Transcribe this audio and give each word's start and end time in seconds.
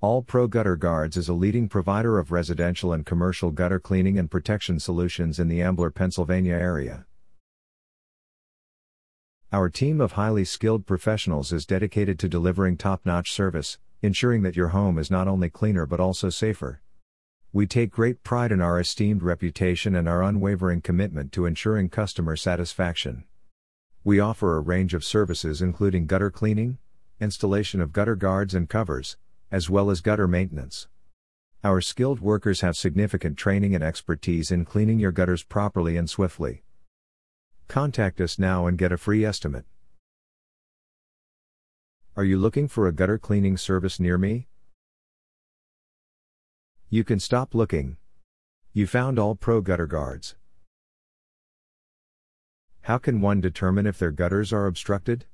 All 0.00 0.22
Pro 0.22 0.46
Gutter 0.46 0.76
Guards 0.76 1.16
is 1.16 1.28
a 1.28 1.32
leading 1.32 1.68
provider 1.68 2.20
of 2.20 2.30
residential 2.30 2.92
and 2.92 3.04
commercial 3.04 3.50
gutter 3.50 3.80
cleaning 3.80 4.16
and 4.16 4.30
protection 4.30 4.78
solutions 4.78 5.40
in 5.40 5.48
the 5.48 5.60
Ambler, 5.60 5.90
Pennsylvania 5.90 6.54
area. 6.54 7.04
Our 9.52 9.68
team 9.68 10.00
of 10.00 10.12
highly 10.12 10.44
skilled 10.44 10.86
professionals 10.86 11.52
is 11.52 11.66
dedicated 11.66 12.16
to 12.20 12.28
delivering 12.28 12.76
top 12.76 13.04
notch 13.04 13.32
service, 13.32 13.80
ensuring 14.00 14.42
that 14.42 14.54
your 14.54 14.68
home 14.68 14.98
is 14.98 15.10
not 15.10 15.26
only 15.26 15.50
cleaner 15.50 15.84
but 15.84 15.98
also 15.98 16.30
safer. 16.30 16.80
We 17.52 17.66
take 17.66 17.90
great 17.90 18.22
pride 18.22 18.52
in 18.52 18.60
our 18.60 18.78
esteemed 18.78 19.24
reputation 19.24 19.96
and 19.96 20.08
our 20.08 20.22
unwavering 20.22 20.80
commitment 20.80 21.32
to 21.32 21.44
ensuring 21.44 21.88
customer 21.88 22.36
satisfaction. 22.36 23.24
We 24.04 24.20
offer 24.20 24.56
a 24.56 24.60
range 24.60 24.94
of 24.94 25.02
services 25.02 25.60
including 25.60 26.06
gutter 26.06 26.30
cleaning, 26.30 26.78
installation 27.18 27.80
of 27.80 27.92
gutter 27.92 28.14
guards 28.14 28.54
and 28.54 28.68
covers, 28.68 29.16
as 29.50 29.70
well 29.70 29.90
as 29.90 30.00
gutter 30.00 30.28
maintenance. 30.28 30.88
Our 31.64 31.80
skilled 31.80 32.20
workers 32.20 32.60
have 32.60 32.76
significant 32.76 33.36
training 33.36 33.74
and 33.74 33.82
expertise 33.82 34.50
in 34.50 34.64
cleaning 34.64 34.98
your 34.98 35.10
gutters 35.10 35.42
properly 35.42 35.96
and 35.96 36.08
swiftly. 36.08 36.62
Contact 37.66 38.20
us 38.20 38.38
now 38.38 38.66
and 38.66 38.78
get 38.78 38.92
a 38.92 38.96
free 38.96 39.24
estimate. 39.24 39.64
Are 42.16 42.24
you 42.24 42.38
looking 42.38 42.68
for 42.68 42.86
a 42.86 42.92
gutter 42.92 43.18
cleaning 43.18 43.56
service 43.56 43.98
near 44.00 44.18
me? 44.18 44.48
You 46.88 47.04
can 47.04 47.20
stop 47.20 47.54
looking. 47.54 47.96
You 48.72 48.86
found 48.86 49.18
all 49.18 49.34
pro 49.34 49.60
gutter 49.60 49.86
guards. 49.86 50.36
How 52.82 52.98
can 52.98 53.20
one 53.20 53.40
determine 53.40 53.86
if 53.86 53.98
their 53.98 54.10
gutters 54.10 54.52
are 54.52 54.66
obstructed? 54.66 55.26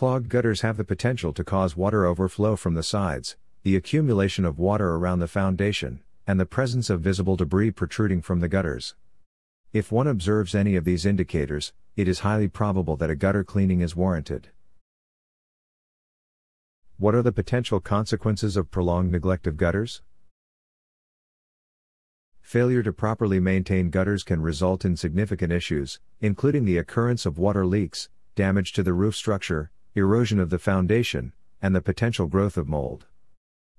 Clogged 0.00 0.30
gutters 0.30 0.62
have 0.62 0.78
the 0.78 0.84
potential 0.84 1.30
to 1.34 1.44
cause 1.44 1.76
water 1.76 2.06
overflow 2.06 2.56
from 2.56 2.72
the 2.72 2.82
sides, 2.82 3.36
the 3.64 3.76
accumulation 3.76 4.46
of 4.46 4.58
water 4.58 4.94
around 4.94 5.18
the 5.18 5.28
foundation, 5.28 6.00
and 6.26 6.40
the 6.40 6.46
presence 6.46 6.88
of 6.88 7.02
visible 7.02 7.36
debris 7.36 7.70
protruding 7.70 8.22
from 8.22 8.40
the 8.40 8.48
gutters. 8.48 8.94
If 9.74 9.92
one 9.92 10.06
observes 10.06 10.54
any 10.54 10.74
of 10.74 10.86
these 10.86 11.04
indicators, 11.04 11.74
it 11.96 12.08
is 12.08 12.20
highly 12.20 12.48
probable 12.48 12.96
that 12.96 13.10
a 13.10 13.14
gutter 13.14 13.44
cleaning 13.44 13.82
is 13.82 13.94
warranted. 13.94 14.48
What 16.96 17.14
are 17.14 17.20
the 17.20 17.30
potential 17.30 17.78
consequences 17.78 18.56
of 18.56 18.70
prolonged 18.70 19.12
neglect 19.12 19.46
of 19.46 19.58
gutters? 19.58 20.00
Failure 22.40 22.82
to 22.84 22.92
properly 22.94 23.38
maintain 23.38 23.90
gutters 23.90 24.22
can 24.22 24.40
result 24.40 24.86
in 24.86 24.96
significant 24.96 25.52
issues, 25.52 26.00
including 26.22 26.64
the 26.64 26.78
occurrence 26.78 27.26
of 27.26 27.36
water 27.36 27.66
leaks, 27.66 28.08
damage 28.34 28.72
to 28.72 28.82
the 28.82 28.94
roof 28.94 29.14
structure, 29.14 29.70
erosion 29.94 30.38
of 30.38 30.50
the 30.50 30.58
foundation, 30.58 31.32
and 31.60 31.74
the 31.74 31.80
potential 31.80 32.26
growth 32.26 32.56
of 32.56 32.68
mold. 32.68 33.06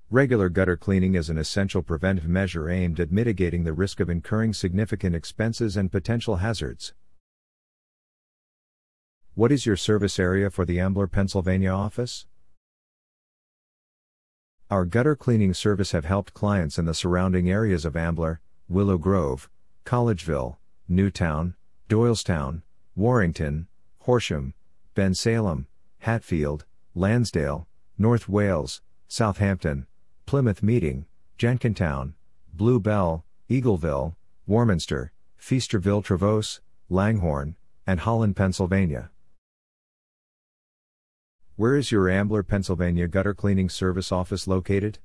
Regular 0.09 0.50
gutter 0.50 0.76
cleaning 0.76 1.16
is 1.16 1.30
an 1.30 1.38
essential 1.38 1.81
preventive 1.81 2.28
measure 2.28 2.70
aimed 2.70 3.00
at 3.00 3.14
mitigating 3.14 3.64
the 3.64 3.72
risk 3.72 4.02
of 4.02 4.09
incurring 4.09 4.53
significant 4.53 5.16
expenses 5.16 5.78
and 5.78 5.90
potential 5.90 6.38
hazards. 6.38 6.94
What 9.36 9.53
is 9.53 9.66
your 9.66 9.78
service 9.78 10.20
area 10.20 10.50
for 10.50 10.66
the 10.66 10.81
Ambler, 10.81 11.08
Pennsylvania 11.08 11.70
office? 11.70 12.25
Our 14.70 14.84
gutter 14.84 15.16
cleaning 15.16 15.53
service 15.53 15.94
have 15.94 16.03
helped 16.03 16.34
clients 16.34 16.78
in 16.78 16.86
the 16.86 16.94
surrounding 16.94 17.50
areas 17.50 17.86
of 17.86 17.96
Ambler, 17.96 18.42
Willow 18.68 18.98
Grove, 18.98 19.50
Collegeville, 19.86 20.58
Newtown, 20.90 21.56
Doylestown, 21.88 22.64
Warrington, 22.96 23.68
Horsham, 24.00 24.53
Bensalem, 24.94 25.68
Hatfield, 26.02 26.66
Lansdale, 26.96 27.68
North 27.96 28.28
Wales, 28.28 28.82
Southampton, 29.08 29.86
Plymouth 30.26 30.64
Meeting, 30.64 31.06
Jenkintown, 31.38 32.16
Blue 32.52 32.80
Bell, 32.80 33.24
Eagleville, 33.52 34.16
Warminster, 34.48 35.12
Feasterville 35.40 36.04
Trevose, 36.04 36.59
Langhorne, 36.90 37.56
and 37.86 38.00
Holland, 38.00 38.36
Pennsylvania. 38.36 39.12
Where 41.56 41.75
is 41.75 41.92
your 41.92 42.09
Ambler, 42.09 42.42
Pennsylvania 42.42 43.08
gutter 43.08 43.36
cleaning 43.36 43.70
service 43.70 44.12
office 44.12 44.48
located? 44.48 44.98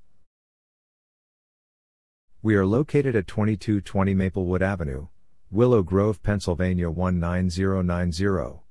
We 2.40 2.54
are 2.54 2.64
located 2.64 3.14
at 3.14 3.26
2220 3.26 4.14
Maplewood 4.14 4.62
Avenue, 4.62 5.08
Willow 5.50 5.82
Grove, 5.82 6.22
Pennsylvania 6.22 6.88
19090. 6.88 8.65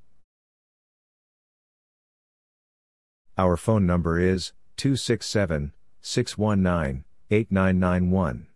Our 3.38 3.58
phone 3.58 3.86
number 3.86 4.18
is 4.18 4.54
267 4.78 5.74
619 6.00 7.04
8991. 7.30 8.48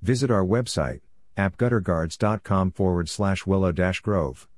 Visit 0.00 0.30
our 0.30 0.44
website, 0.44 1.00
appgutterguards.com 1.36 2.70
forward 2.70 3.08
slash 3.10 3.44
willow 3.46 3.72
grove. 4.00 4.48